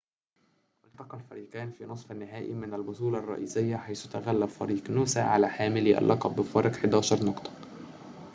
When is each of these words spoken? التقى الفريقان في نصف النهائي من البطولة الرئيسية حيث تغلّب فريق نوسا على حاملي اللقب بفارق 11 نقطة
التقى 0.83 1.17
الفريقان 1.17 1.71
في 1.71 1.85
نصف 1.85 2.11
النهائي 2.11 2.53
من 2.53 2.73
البطولة 2.73 3.19
الرئيسية 3.19 3.77
حيث 3.77 4.07
تغلّب 4.07 4.49
فريق 4.49 4.89
نوسا 4.91 5.19
على 5.19 5.49
حاملي 5.49 5.97
اللقب 5.97 6.35
بفارق 6.35 6.75
11 6.75 7.25
نقطة 7.25 7.51